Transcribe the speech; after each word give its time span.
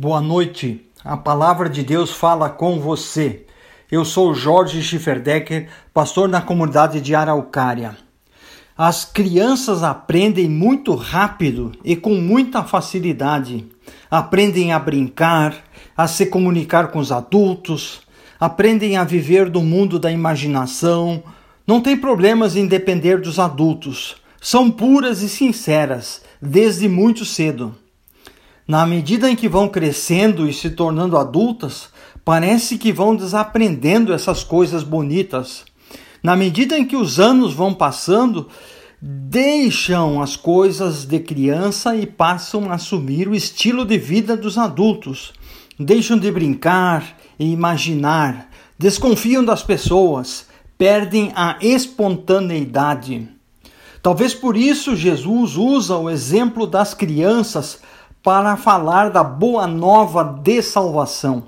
Boa 0.00 0.20
noite. 0.20 0.80
A 1.04 1.16
palavra 1.16 1.68
de 1.68 1.82
Deus 1.82 2.12
fala 2.12 2.48
com 2.48 2.78
você. 2.78 3.44
Eu 3.90 4.04
sou 4.04 4.32
Jorge 4.32 4.80
Schifferdecker, 4.80 5.68
pastor 5.92 6.28
na 6.28 6.40
comunidade 6.40 7.00
de 7.00 7.16
Araucária. 7.16 7.96
As 8.76 9.04
crianças 9.04 9.82
aprendem 9.82 10.48
muito 10.48 10.94
rápido 10.94 11.72
e 11.84 11.96
com 11.96 12.14
muita 12.14 12.62
facilidade. 12.62 13.66
Aprendem 14.08 14.72
a 14.72 14.78
brincar, 14.78 15.64
a 15.96 16.06
se 16.06 16.26
comunicar 16.26 16.92
com 16.92 17.00
os 17.00 17.10
adultos, 17.10 18.02
aprendem 18.38 18.96
a 18.96 19.02
viver 19.02 19.50
do 19.50 19.62
mundo 19.62 19.98
da 19.98 20.12
imaginação. 20.12 21.24
Não 21.66 21.80
tem 21.80 21.96
problemas 21.96 22.54
em 22.54 22.68
depender 22.68 23.20
dos 23.20 23.40
adultos. 23.40 24.14
São 24.40 24.70
puras 24.70 25.22
e 25.22 25.28
sinceras 25.28 26.22
desde 26.40 26.88
muito 26.88 27.24
cedo. 27.24 27.74
Na 28.68 28.84
medida 28.84 29.30
em 29.30 29.34
que 29.34 29.48
vão 29.48 29.66
crescendo 29.66 30.46
e 30.46 30.52
se 30.52 30.68
tornando 30.68 31.16
adultas, 31.16 31.88
parece 32.22 32.76
que 32.76 32.92
vão 32.92 33.16
desaprendendo 33.16 34.12
essas 34.12 34.44
coisas 34.44 34.82
bonitas. 34.82 35.64
Na 36.22 36.36
medida 36.36 36.78
em 36.78 36.84
que 36.84 36.94
os 36.94 37.18
anos 37.18 37.54
vão 37.54 37.72
passando, 37.72 38.46
deixam 39.00 40.20
as 40.20 40.36
coisas 40.36 41.06
de 41.06 41.18
criança 41.18 41.96
e 41.96 42.06
passam 42.06 42.70
a 42.70 42.74
assumir 42.74 43.26
o 43.26 43.34
estilo 43.34 43.86
de 43.86 43.96
vida 43.96 44.36
dos 44.36 44.58
adultos. 44.58 45.32
Deixam 45.80 46.18
de 46.18 46.30
brincar 46.30 47.16
e 47.38 47.50
imaginar, 47.50 48.50
desconfiam 48.78 49.42
das 49.42 49.62
pessoas, 49.62 50.46
perdem 50.76 51.32
a 51.34 51.56
espontaneidade. 51.62 53.30
Talvez 54.02 54.34
por 54.34 54.58
isso 54.58 54.94
Jesus 54.94 55.56
usa 55.56 55.96
o 55.96 56.10
exemplo 56.10 56.66
das 56.66 56.92
crianças 56.92 57.80
para 58.22 58.56
falar 58.56 59.10
da 59.10 59.22
boa 59.22 59.66
nova 59.66 60.24
de 60.24 60.60
salvação. 60.62 61.44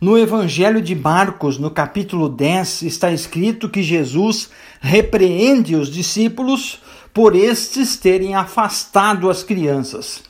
No 0.00 0.18
Evangelho 0.18 0.80
de 0.80 0.94
Marcos, 0.94 1.58
no 1.58 1.70
capítulo 1.70 2.28
10, 2.28 2.82
está 2.82 3.12
escrito 3.12 3.68
que 3.68 3.82
Jesus 3.82 4.50
repreende 4.80 5.76
os 5.76 5.90
discípulos 5.90 6.80
por 7.12 7.36
estes 7.36 7.96
terem 7.96 8.34
afastado 8.34 9.28
as 9.28 9.42
crianças. 9.42 10.22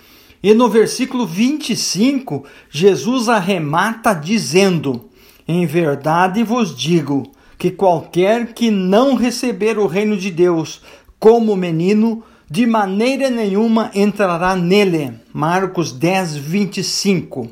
E 0.42 0.54
no 0.54 0.68
versículo 0.68 1.26
25, 1.26 2.44
Jesus 2.68 3.28
arremata 3.28 4.12
dizendo: 4.12 5.08
Em 5.46 5.66
verdade 5.66 6.42
vos 6.42 6.76
digo 6.76 7.30
que 7.58 7.70
qualquer 7.70 8.54
que 8.54 8.70
não 8.70 9.14
receber 9.14 9.78
o 9.78 9.86
reino 9.86 10.16
de 10.16 10.30
Deus 10.30 10.80
como 11.18 11.54
menino, 11.54 12.24
de 12.52 12.66
maneira 12.66 13.30
nenhuma 13.30 13.92
entrará 13.94 14.56
nele. 14.56 15.14
Marcos 15.32 15.92
10, 15.92 16.34
25. 16.34 17.48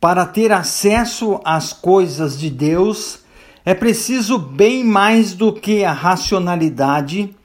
Para 0.00 0.24
ter 0.24 0.50
acesso 0.50 1.38
às 1.44 1.74
coisas 1.74 2.38
de 2.38 2.48
Deus, 2.48 3.18
é 3.66 3.74
preciso 3.74 4.38
bem 4.38 4.82
mais 4.82 5.34
do 5.34 5.52
que 5.52 5.84
a 5.84 5.92
racionalidade, 5.92 7.36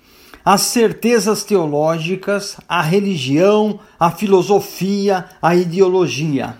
as 0.45 0.61
certezas 0.61 1.43
teológicas, 1.43 2.55
a 2.69 2.81
religião, 2.81 3.77
a 3.99 4.09
filosofia, 4.09 5.25
a 5.41 5.53
ideologia. 5.53 6.55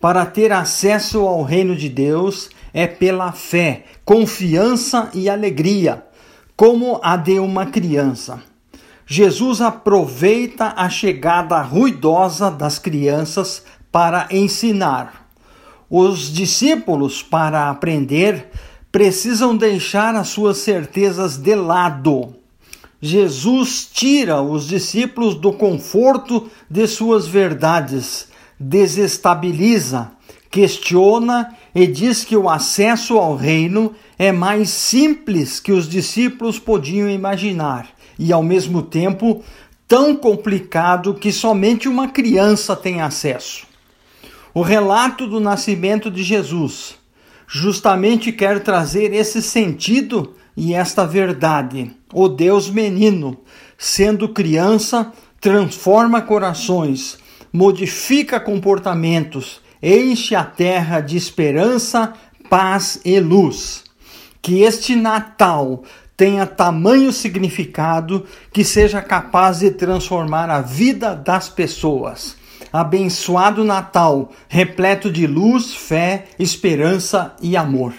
Para 0.00 0.26
ter 0.26 0.50
acesso 0.50 1.20
ao 1.20 1.44
reino 1.44 1.76
de 1.76 1.88
Deus 1.88 2.50
é 2.72 2.88
pela 2.88 3.30
fé, 3.30 3.84
confiança 4.04 5.10
e 5.14 5.28
alegria, 5.28 6.04
como 6.56 6.98
a 7.04 7.16
de 7.16 7.38
uma 7.38 7.66
criança. 7.66 8.53
Jesus 9.06 9.60
aproveita 9.60 10.74
a 10.76 10.88
chegada 10.88 11.60
ruidosa 11.60 12.50
das 12.50 12.78
crianças 12.78 13.62
para 13.92 14.26
ensinar. 14.30 15.28
Os 15.90 16.32
discípulos, 16.32 17.22
para 17.22 17.68
aprender, 17.68 18.50
precisam 18.90 19.56
deixar 19.56 20.14
as 20.14 20.28
suas 20.28 20.58
certezas 20.58 21.36
de 21.36 21.54
lado. 21.54 22.34
Jesus 23.00 23.86
tira 23.92 24.40
os 24.40 24.66
discípulos 24.66 25.34
do 25.34 25.52
conforto 25.52 26.48
de 26.70 26.86
suas 26.86 27.26
verdades, 27.26 28.28
desestabiliza, 28.58 30.12
questiona 30.54 31.52
e 31.74 31.84
diz 31.84 32.24
que 32.24 32.36
o 32.36 32.48
acesso 32.48 33.18
ao 33.18 33.34
reino 33.34 33.92
é 34.16 34.30
mais 34.30 34.70
simples 34.70 35.58
que 35.58 35.72
os 35.72 35.88
discípulos 35.88 36.60
podiam 36.60 37.10
imaginar 37.10 37.88
e 38.16 38.32
ao 38.32 38.40
mesmo 38.40 38.80
tempo 38.80 39.42
tão 39.88 40.14
complicado 40.14 41.12
que 41.12 41.32
somente 41.32 41.88
uma 41.88 42.06
criança 42.06 42.76
tem 42.76 43.00
acesso. 43.00 43.66
O 44.54 44.62
relato 44.62 45.26
do 45.26 45.40
nascimento 45.40 46.08
de 46.08 46.22
Jesus 46.22 46.94
justamente 47.48 48.30
quer 48.30 48.60
trazer 48.60 49.12
esse 49.12 49.42
sentido 49.42 50.36
e 50.56 50.72
esta 50.72 51.04
verdade. 51.04 51.90
O 52.12 52.28
Deus 52.28 52.70
menino, 52.70 53.38
sendo 53.76 54.28
criança, 54.28 55.12
transforma 55.40 56.22
corações, 56.22 57.18
modifica 57.52 58.38
comportamentos, 58.38 59.63
enche 59.84 60.34
a 60.34 60.42
terra 60.42 61.00
de 61.00 61.16
esperança, 61.16 62.14
paz 62.48 63.00
e 63.04 63.20
luz. 63.20 63.84
Que 64.40 64.62
este 64.62 64.96
Natal 64.96 65.82
tenha 66.16 66.46
tamanho 66.46 67.12
significado 67.12 68.24
que 68.52 68.64
seja 68.64 69.02
capaz 69.02 69.58
de 69.58 69.70
transformar 69.70 70.48
a 70.48 70.60
vida 70.60 71.14
das 71.14 71.48
pessoas. 71.48 72.36
Abençoado 72.72 73.62
Natal, 73.62 74.32
repleto 74.48 75.10
de 75.10 75.26
luz, 75.26 75.74
fé, 75.74 76.26
esperança 76.38 77.34
e 77.40 77.56
amor. 77.56 77.92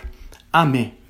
Amém. 0.52 1.05